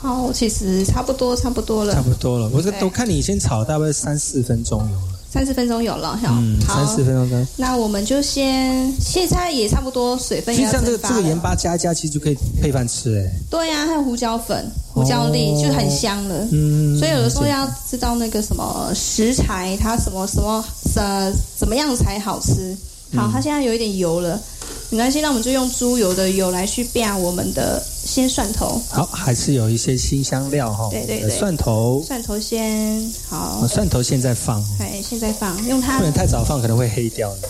[0.00, 2.48] 好，其实差不多，差不多了，差不多了。
[2.54, 6.38] 我这都看你先炒大概三四分钟有了，三四分钟有了，哈。
[6.40, 7.46] 嗯，好三四分钟。
[7.56, 13.30] 那我们就先，现在也差不多水分要其实像这个这个盐巴加一加，其实就可以配饭吃哎。
[13.50, 16.48] 对呀、还有胡椒粉、胡椒粒，哦就很香了。
[16.50, 20.64] 嗯所以有的时候要知道那个什么食材，它什么什么
[20.96, 22.74] 呃怎么样才好吃。
[23.14, 24.40] 好，嗯它现在有一点油了，
[24.88, 28.82] 没关系，那我们就用猪油的油来去变我们的鲜蒜头。
[28.88, 30.88] 好，还是有一些新香料哈。
[30.90, 37.48] 对对对蒜头，蒜头先好哦，蒜头现在放，对，现在放，用它不能太早放，可能会黑掉的。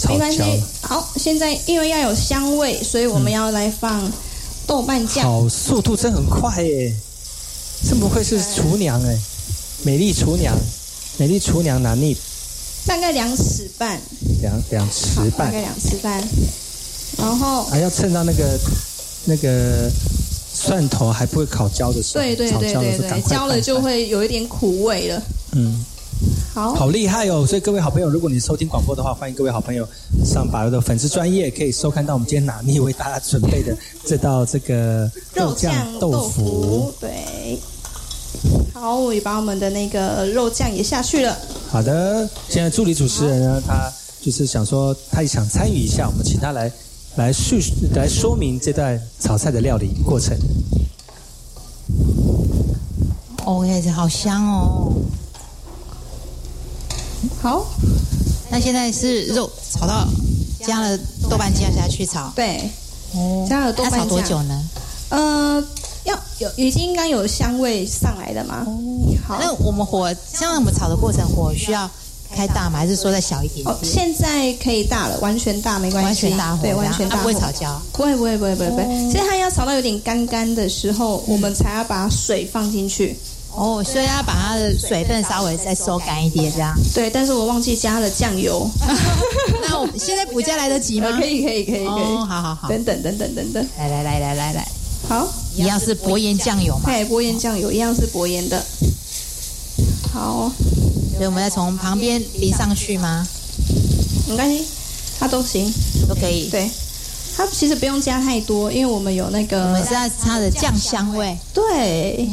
[0.00, 0.42] 炒没关系。。
[0.82, 4.10] 好，现在因为要有香味，所以我们要来放
[4.66, 5.24] 豆瓣酱。
[5.24, 6.92] 好，速度真很快耶！
[7.88, 9.16] 这不愧是厨娘哎，
[9.84, 10.52] 美丽厨娘，
[11.16, 12.16] 美丽厨娘拿捏
[12.84, 14.00] 大概两尺半，
[14.42, 16.20] 两两匙半大概，两尺半，
[17.18, 18.58] 然后还要趁到那个
[19.28, 19.90] 那个
[20.54, 25.22] 蒜头还不会烤焦的时候，对对对对炒焦了就会有一点苦味了。
[25.52, 25.84] 嗯。
[26.52, 27.46] 好，好厉害哦！
[27.46, 29.86] 所以各位好朋友，如果你收听广播的话，欢迎各位好朋友
[30.24, 37.56] 上百油的粉丝专业，可以收看到我们今天拿捏为大家准备的这道这个肉酱豆腐，对。
[38.74, 41.38] 好，我也把我们的那个肉酱也下去了。
[41.70, 43.88] 好的，现在助理主持人呢，他
[44.20, 46.72] 就是想说，他也想参与一下，我们请他来
[47.18, 47.60] 来叙
[47.96, 50.38] 来说明这段炒菜的料理过程。
[53.44, 54.92] 哦，这好香哦。
[57.42, 57.66] 好，
[58.50, 60.06] 那现在是肉炒到
[60.64, 60.96] 加了
[61.28, 62.70] 豆瓣酱下去炒，对，
[63.14, 64.62] 哦，加了豆瓣酱炒多久呢？
[65.08, 65.64] 呃，
[66.04, 68.64] 要有已经应该有香味上来的嘛。
[69.26, 71.90] 好，那我们火，像我们炒的过程，火需要
[72.34, 72.78] 开大吗？
[72.78, 73.74] 还是说再小一点点？
[73.74, 78.82] 哦，现在可以大了，完全大没关系，完全大火对，完全大火，啊不会炒焦，不会不会不会不会不会。
[78.82, 83.16] 哦所以它要炒到有点干干的时候，我们才要把水放进去。
[83.54, 86.72] 哦，所以要把它的水分稍微再收干一点，这样。
[86.94, 88.68] 对，但是我忘记加了酱油。
[89.66, 91.10] 那我们现在补加来得及吗？
[91.18, 94.68] 可以可以可以可以，哦，好好好，等等等等等等，来来来来来来，
[95.08, 95.26] 好，
[95.56, 96.84] 一样是薄盐酱油嘛？
[96.86, 98.62] 对，薄盐酱油一样是薄盐的。
[100.12, 100.52] 好，
[101.18, 103.26] 所以我们要从旁边淋上去吗？
[104.28, 104.64] 没关系，
[105.18, 105.68] 它都行，
[106.08, 106.48] 都可以。
[106.48, 106.70] 对，
[107.36, 111.36] 它其实不用加太多，因为我们有那个，我们是要它的酱香味。
[111.52, 112.28] 对，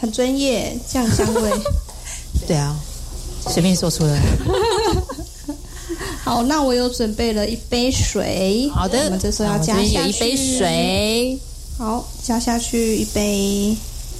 [0.00, 1.52] 很专业，酱香味。
[2.48, 2.76] 对啊，
[3.48, 4.20] 随便说出来。
[6.24, 8.68] 好，那我有准备了一杯水。
[8.74, 9.94] 好的我们这时候要加下去。
[9.94, 11.38] 有一杯水。
[11.78, 13.76] 好，加下去一杯，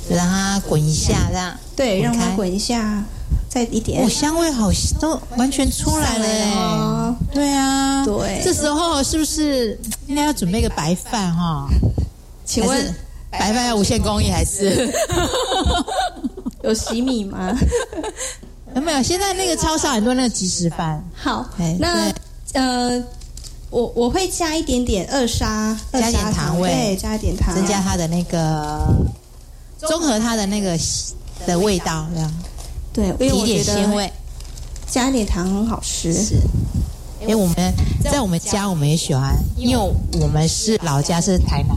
[0.09, 1.59] 就让它滚一下，这样。
[1.75, 3.05] 对，让它开滚一下，
[3.49, 4.05] 再一点。
[4.05, 4.71] 哦，香味好，
[5.01, 7.15] 都完全出来了哎。
[7.33, 11.67] 对啊，对这时候是不是应该要准备个白饭哈？
[12.45, 12.95] 请问
[13.31, 14.89] 白饭要无限公益还是？
[16.65, 17.57] 有洗米吗？
[18.75, 19.03] 有 没有？
[19.03, 21.03] 现在那个超市很多那个即食饭。
[21.15, 22.13] 好哎，那
[22.55, 23.03] 呃，
[23.71, 28.81] 我我会加一点点二砂，二加一点糖味对，加一点糖，增加它的那个
[29.79, 30.77] 综合它的那个
[31.47, 32.33] 的味道，这样
[32.93, 34.13] 对，因为提点我觉得鲜味。
[34.87, 36.13] 加一点糖很好吃。
[36.15, 36.37] 是，
[37.21, 41.77] 因为我们在我们家我们也喜欢，因为我们是老家是台南，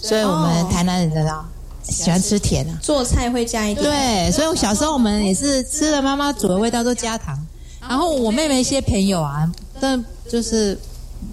[0.00, 1.44] 所以我们台南人知道
[1.82, 2.78] 喜欢吃甜啊。
[2.80, 7.36] 做菜会加一点，对，所以我小时候我们也是吃了妈妈煮的味道都加糖。
[7.80, 9.50] 然后我妹妹一些朋友啊，
[9.80, 10.78] 但就是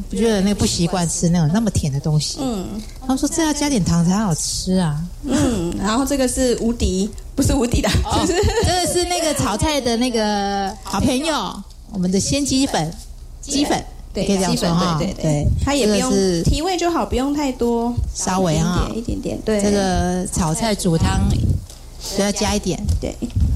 [0.09, 2.39] 不觉得那个不习惯吃那种那么甜的东西。
[2.41, 2.67] 嗯
[3.01, 5.01] 他们说这要加点糖才好吃啊。
[5.23, 11.35] 嗯，然后这个是无敌，不是无敌的，哦就是这个是那个炒菜的那个好朋友，
[11.91, 12.91] 我们的鲜鸡粉，
[13.41, 13.83] 鸡粉，
[14.13, 14.97] 对，可以这样说哈。
[14.97, 16.11] 对对对，它也不用
[16.43, 21.27] 提味就好，不用太多，稍微哈一点点，一点点，对，这个炒菜煮汤
[22.17, 22.81] 都要加一点。
[23.01, 23.13] 对，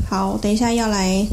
[0.10, 1.26] 好，等一下要来，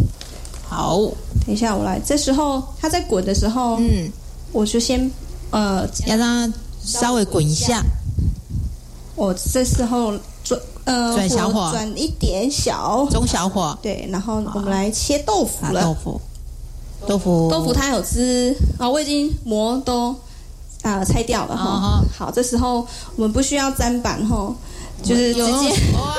[0.69, 0.99] 好，
[1.45, 4.11] 等一下我来，这时候它在滚的时候，嗯，
[4.53, 5.11] 我就先
[5.51, 7.83] 呃，要让它稍微滚一下，
[9.17, 10.13] 我这时候
[10.45, 11.71] 转呃转小火。
[11.73, 13.77] 转一点小，中小火。
[13.83, 16.21] 对，然后我们来切豆腐了，豆腐，
[17.07, 20.15] 豆腐，豆腐它有汁啊，我已经膜都
[20.83, 21.65] 啊、拆掉了哈。
[21.65, 22.87] 哦好，这时候
[23.17, 24.55] 我们不需要砧板哈，
[25.03, 26.15] 就是直接哇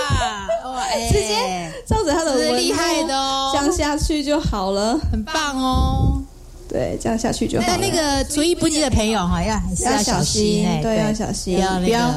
[0.72, 1.10] 哇，哎。
[1.12, 3.52] 直接照着它的纹路的哦。
[3.54, 4.98] 这样下去就好了。
[5.12, 6.22] 很棒哦。
[6.68, 7.72] 对，这样下去就好了。
[7.72, 12.12] 但那个厨艺不济的朋友哈，要还是要小小心哎对要小心不要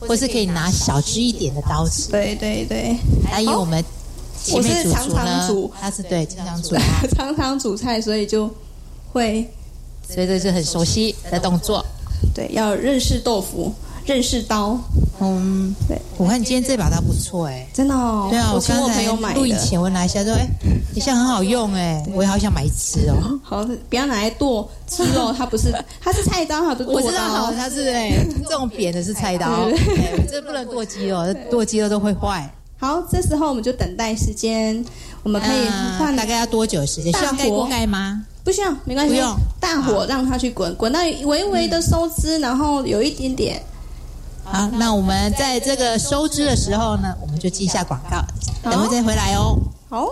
[0.00, 2.10] 或是可以拿小只一点的刀子。
[2.10, 2.96] 对对对，
[3.30, 3.82] 还有我们
[4.52, 6.82] 我是常常煮，她是对经常煮啊，
[7.16, 8.50] 常常 煮菜，所以就
[9.12, 9.48] 会
[10.06, 11.84] 所以这是很熟悉的动作。
[12.34, 13.72] 对要认识豆腐，
[14.06, 14.78] 认识刀。
[15.18, 18.28] 嗯，对，我看你今天这把刀不错哎，真的哦。
[18.30, 19.06] 对啊，我刚才。
[19.34, 20.46] 录影前我拿一下说，哎，
[20.94, 23.16] 一下很好用哎，我也好想买一支哦。
[23.42, 26.92] 好，不要拿来剁鸡肉， 它不是，它是菜刀，它不是刀。
[26.92, 28.12] 我知道，好，它是哎，
[28.44, 29.70] 这种扁的是菜刀，
[30.30, 32.48] 这不能剁鸡肉，这剁鸡肉都会坏。
[32.78, 34.84] 好，这时候我们就等待时间，
[35.22, 37.10] 我们可以那换大概要多久的时间？
[37.14, 38.22] 需要盖锅盖吗？
[38.44, 43.62] 不需要，没关系，不用大火让它去滚，滚到微微的收汁，然后有一点点。
[44.46, 48.24] 好，那我们在这个收支的时候呢，我们就记一下广告，
[48.70, 49.58] 等会再回来哦。
[49.90, 50.06] 好。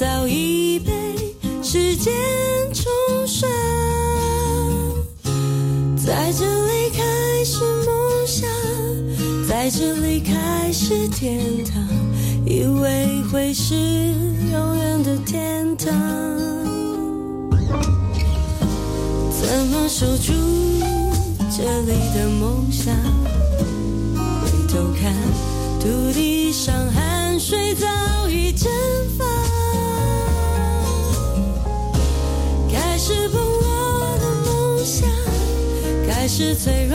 [0.00, 0.92] 早已被
[1.62, 2.10] 时间
[2.72, 2.90] 冲
[3.26, 3.46] 刷，
[5.94, 8.48] 在这里开始梦想，
[9.46, 11.82] 在这里开始天堂，
[12.46, 15.92] 以为会是永远的天堂，
[19.38, 20.32] 怎么守住
[21.50, 22.96] 这里的梦想？
[24.16, 25.12] 回头看，
[25.78, 27.89] 土地上汗水在
[36.52, 36.89] 开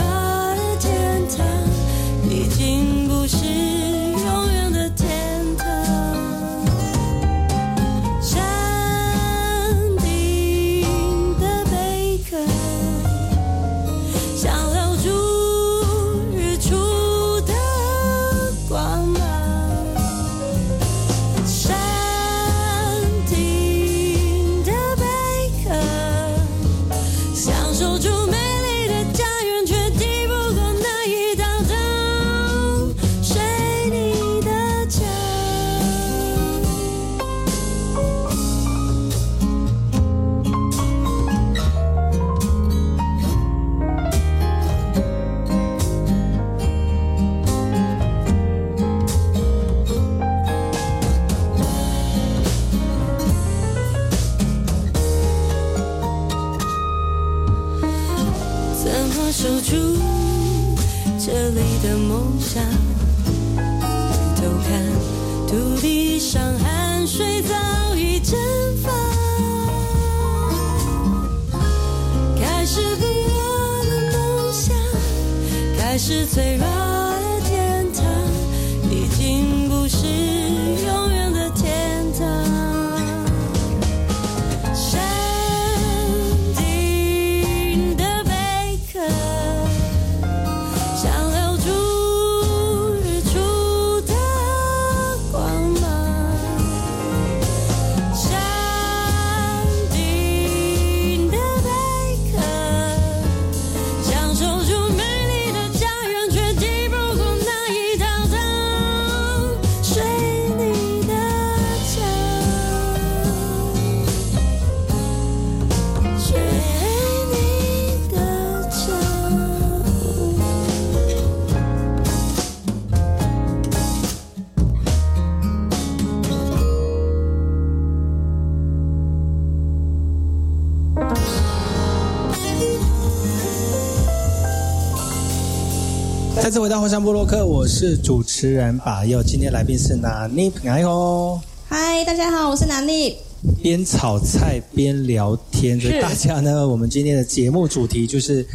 [136.86, 141.40] 再次回到火山部落克，我是主持人把佑，今天来宾是哪尼平安哦。
[141.68, 143.16] 嗨，大家好，我是南丽。
[143.60, 148.46] 边炒菜边聊天，所以大家呢，我们今天的节目主题就是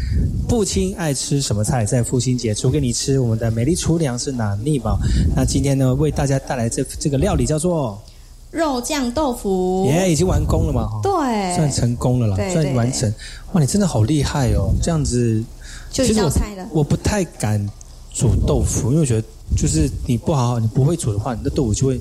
[0.47, 3.19] 父亲爱吃什么菜，在父亲节煮给你吃。
[3.19, 4.97] 我们的美丽厨娘是哪尼吧？
[5.35, 8.01] 那今天呢，为大家带来这这个料理叫做
[8.49, 10.87] 肉酱豆腐，耶已经完工了嘛？
[10.87, 13.13] 哈对，算成功了啦，对算完成。
[13.51, 14.73] 哇，你真的好厉害哦！
[14.81, 15.43] 这样子，
[15.91, 17.69] 就一其实我道菜了我不太敢
[18.13, 21.99] 煮豆腐，因为我觉得就是你不好好，你不会煮的话，你的豆腐就会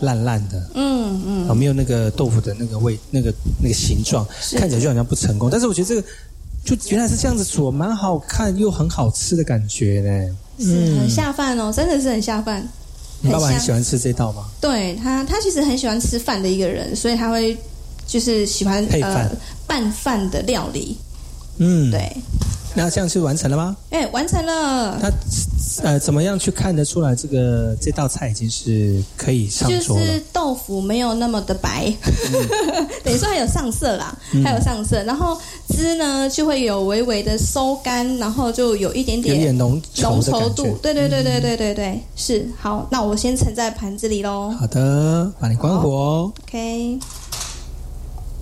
[0.00, 0.70] 烂烂的。
[0.74, 3.32] 嗯嗯啊，没有那个豆腐的那个味，那个
[3.62, 5.48] 那个形状，看起来就好像不成功。
[5.50, 6.02] 但是我觉得这个
[6.64, 10.36] 就原来是这样子煮，蛮好看又很好吃的感觉呢。
[10.64, 12.60] 是很下饭哦，真的是很下饭。
[12.60, 12.68] 嗯
[13.22, 14.46] 你爸爸很喜欢吃这道吗？
[14.62, 17.54] 对他，他其实很喜欢吃饭的一个人，所以他会
[18.06, 19.36] 就是喜欢配饭呃
[19.66, 20.96] 拌饭的料理。
[21.60, 22.16] 嗯，对。
[22.72, 23.76] 那这样就完成了吗？
[23.90, 24.96] 哎，完成了。
[25.02, 25.10] 那
[25.82, 30.06] 呃，怎么样去看得出来这个这道菜已经是可以上就桌了？
[30.06, 31.92] 是豆腐没有那么的白，
[33.02, 35.36] 等于说还有上色啦，嗯还有上色，然后
[35.68, 40.78] 汁呢就会有微微的收干，然后就有一点有点点浓浓稠稠度。
[40.80, 42.86] 对对对对对对对，是好。
[42.88, 44.50] 那我先盛在盘子里喽。
[44.50, 46.32] 好的，把你关火哦。
[46.44, 47.00] OK，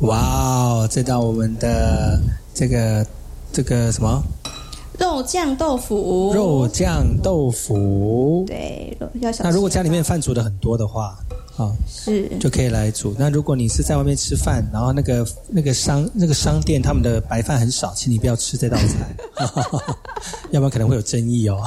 [0.00, 2.20] 哇哦，这道我们的
[2.58, 3.06] 这个
[3.52, 4.20] 这个什么
[4.98, 8.42] 肉酱豆腐，肉酱豆腐？
[8.48, 9.44] 对，要小。
[9.44, 11.16] 那如果家里面饭煮的很多的话，
[11.56, 13.14] 啊，是就可以来煮。
[13.16, 19.14] 那如果你是在外面吃饭，然后那个那个商那个商店他们的白饭很少，请你不要吃这道菜，
[20.50, 21.62] 要不然可能会有争议哦。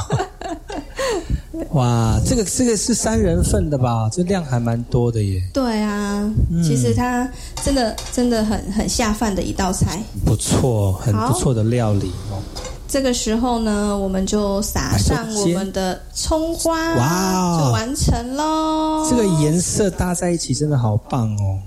[1.73, 4.09] 哇，这个这个是三人份的吧？
[4.11, 7.29] 这量还蛮多的耶，对啊，嗯其实它
[7.63, 10.03] 真的真的很很下饭的一道菜。
[10.25, 12.43] 不错，很不错的料理哦。
[12.89, 19.07] 这个时候呢，我们就撒上我们的葱花，哇哦就完成喽。
[19.09, 21.59] 这个颜色搭在一起真的好棒哦。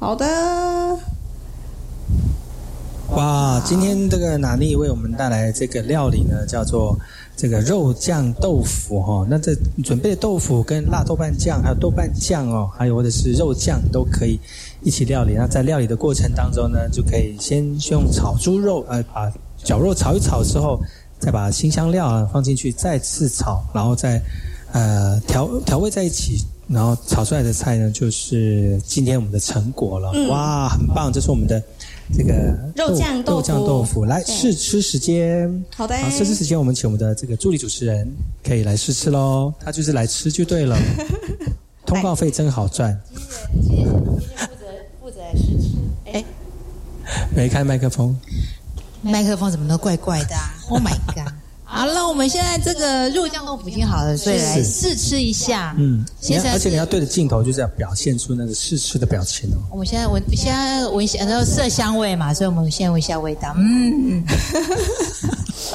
[0.00, 0.26] 好的，
[3.14, 6.98] 哇，今天这个哪丽为我们带来这个料理呢，叫做
[7.38, 9.26] 这个肉酱豆腐哈、哦。
[9.30, 14.38] 那这准备的豆腐跟辣豆瓣酱，还有豆瓣酱哦，还有或者是肉酱都可以
[14.82, 15.34] 一起料理。
[15.34, 20.80] 那在料理的过程当中呢，就可以先用炒猪肉，呃，把绞肉炒一炒之后，
[21.20, 24.20] 再把新香料啊放进去，再次炒，然后再
[24.72, 26.44] 呃调调味在一起。
[26.68, 30.12] 然后炒出来的菜呢，就是今天我们的成果了。
[30.28, 31.10] 哇，很棒！
[31.10, 31.62] 这是我们的
[32.16, 32.32] 这个
[32.74, 34.04] 肉酱豆腐肉酱豆腐。
[34.04, 35.64] 来对试吃时间。
[35.74, 38.08] 好的好，试吃时间，我们请我们的这个助理主持人
[38.42, 39.52] 可以来试吃喽。
[39.60, 40.78] 他就是来吃就对了，
[41.86, 42.98] 通告费真好赚。
[45.00, 45.76] 负责来试吃。
[46.12, 46.24] 哎，
[47.34, 48.16] 没开麦克风，
[49.02, 51.32] 麦克风怎么都怪怪的啊？Oh my god！
[51.78, 55.76] 好了，我们现在这个肉酱豆腐已经好了，所以来是试吃一下。
[55.78, 59.62] 嗯，你要现在而且你要对着镜头，就是要表现出那个试吃的表情哦。
[59.70, 63.54] 我们现在闻，现在闻一下，然后色香味嘛，所以我们先闻一下味道。
[63.56, 64.24] 嗯，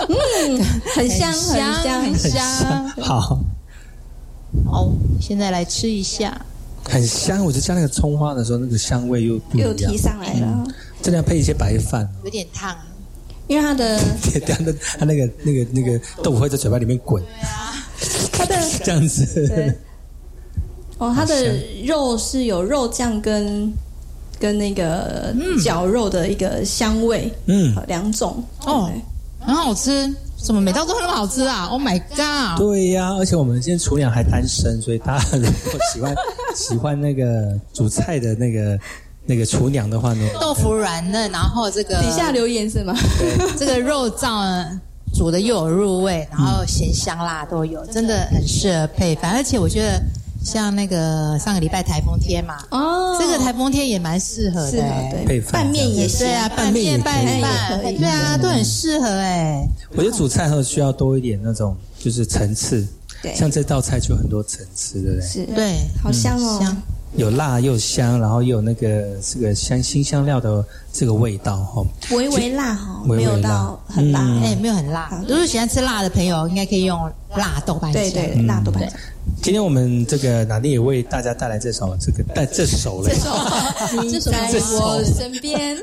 [0.09, 2.89] 嗯， 很香，很香很香，很香。
[2.99, 3.39] 好，
[4.69, 4.91] 好，
[5.21, 6.37] 现在来吃一下。
[6.83, 7.45] 很香。
[7.45, 10.65] 我就加那个葱花的时候，那个香味又又提上来了，
[11.01, 12.05] 真的要配一些白饭。
[12.25, 12.75] 有点烫，
[13.47, 13.99] 因为它的
[14.45, 17.23] 它的它那个那个那个豆腐会在嘴巴里面滚，
[18.31, 19.47] 它的 这样子。
[19.47, 19.73] 对
[20.99, 21.35] 哦，它的
[21.85, 23.71] 肉是有肉酱跟
[24.39, 28.89] 跟那个绞肉的一个香味，嗯，两种哦，
[29.39, 30.13] 很好吃。
[30.45, 32.59] 怎么每道都很好吃啊？Oh my god！
[32.59, 36.15] 对呀、而且我们今天厨娘还单身，所以大家如果喜欢
[36.53, 38.77] 喜欢那个煮菜的那个
[39.25, 42.93] 那个厨娘的话呢，豆腐软嫩，然后这个底下留言是吗？
[43.57, 44.81] 这个肉燥呢
[45.13, 48.27] 煮的又有入味，然后咸香辣都有，真的？
[48.31, 49.31] 很适合配饭。
[49.31, 50.01] 而且我觉得
[50.43, 54.83] 像那个上个礼拜台风天嘛，哦，这个台风天也蛮适合的、
[55.51, 57.97] 拌面也行对啊，拌面拌饭，也可以。
[57.97, 62.85] 对啊，都很适合哎、我觉得煮菜后需要多一点那种就是层次，
[63.21, 63.33] 对。
[63.35, 65.27] 像这道菜就很多层次，对不对？
[65.29, 66.75] 是，对，好香哦，香
[67.15, 71.85] 有辣又香，然后又有那个这个香新香料的这个味道哈、哦。
[72.15, 75.23] 微微辣哈，微微没有到很辣，嗯哎、没有很辣。
[75.27, 76.99] 如果喜欢吃辣的朋友，应该可以用
[77.35, 78.01] 辣豆瓣酱。
[78.01, 78.91] 对对，辣豆瓣酱。
[79.41, 83.13] 今天我们这个哪里也为大家带来这首这个带这首嘞，
[84.01, 85.77] 你在我身边，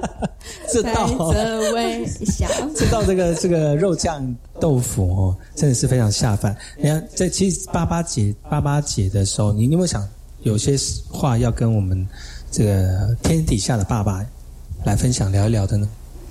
[0.70, 2.46] 这道着微笑。
[2.74, 6.54] 这道这个这个肉酱豆腐哦，真的是非常下饭。
[6.76, 10.06] 你看，在其实八八节八八节的时候，你有没有想
[10.46, 10.76] 有些
[11.10, 12.06] 话要跟我们
[12.52, 14.24] 这个天底下的爸爸
[14.84, 15.88] 来分享聊一聊的呢？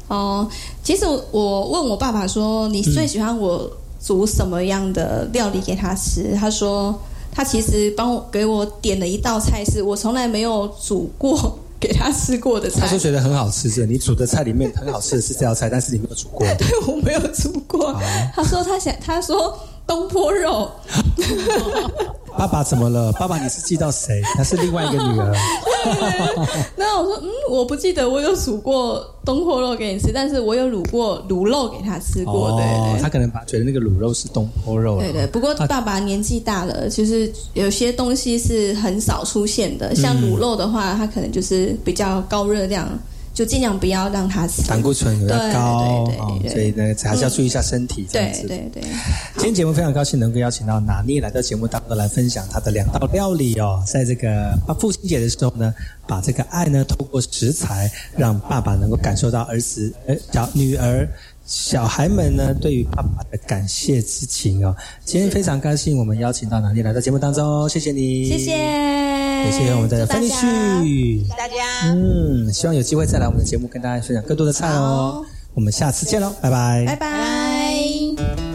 [0.07, 0.47] 哦，
[0.81, 3.69] 其实我问我爸爸说：“你最喜欢我
[4.01, 6.97] 煮什么样的料理给他吃？”他说
[7.29, 12.97] ：“他其实帮我给我点了一道菜，是我从来没有煮过给他吃过的菜他说。
[12.97, 16.47] 觉得很好吃，是你煮的菜里面很好吃的是这道菜，但是你没有煮过。
[16.55, 17.93] 对我没有煮过。
[18.33, 20.71] 他说他想，他说东坡肉。
[22.37, 23.11] 爸爸怎么了？
[23.13, 24.21] 爸爸你是记到谁？
[24.37, 25.33] 那是另外一个女儿。
[26.75, 32.51] 那我说，嗯，我不记得我有煮过东坡肉给你吃，但是我有卤过卤肉给他吃过。
[32.57, 35.03] 对哦，对他可能把觉得那个卤肉是东坡肉了。
[35.03, 42.87] 对对，不过爸爸年纪大了，就是有些东西是很少出现的，像嗯卤肉的话，它可能就是比较高热量，
[43.35, 44.63] 就尽量不要让它死。
[44.67, 48.07] 胆固醇比较高对对对哦对，所以呢还是要注意一下身体。
[48.11, 48.81] 对对对，
[49.35, 55.71] 今天节目非常高兴能够邀请到拿妮来到节目当中来分享她的两道料理哦，在这个啊父亲节的时候呢，
[56.07, 61.07] 把这个爱呢透过食材，让爸爸能够感受到儿子、呃小女儿。
[61.45, 71.53] 小孩们呢，对于爸爸的感谢之情哦，今天非常高兴，我们邀请到哪里来到节目当中，谢谢你，谢谢，也谢谢我们的芬丽旭，大家。
[71.85, 75.23] 嗯，希望有机会再来我们的节目跟大家分享更多的菜哦。
[75.53, 78.54] 我们下次见喽，拜拜，拜拜。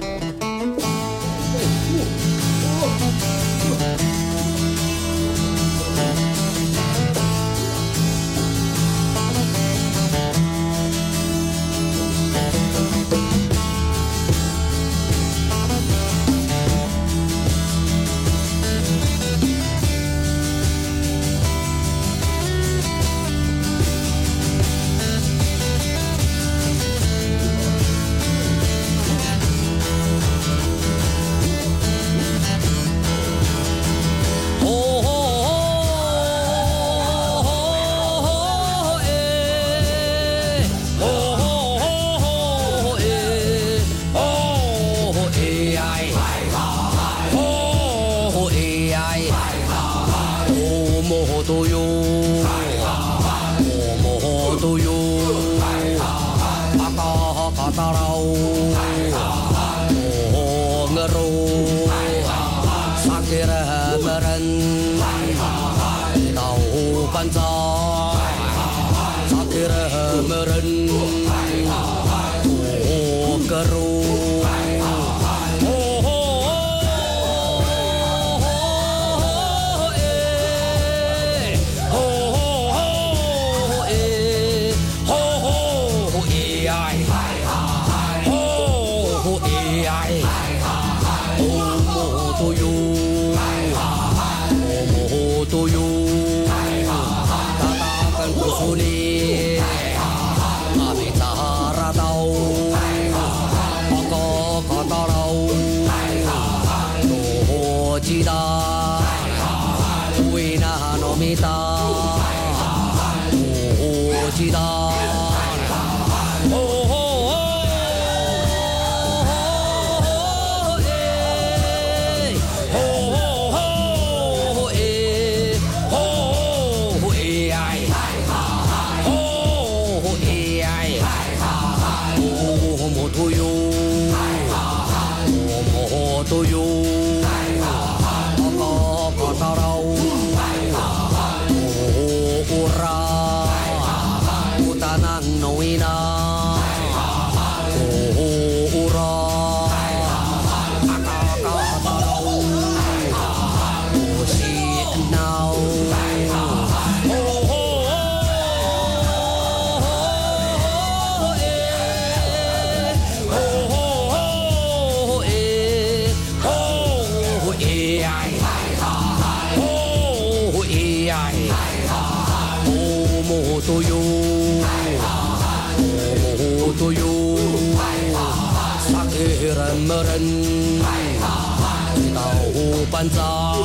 [182.91, 183.57] 班长，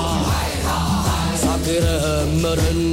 [1.36, 2.85] 撒给人么人。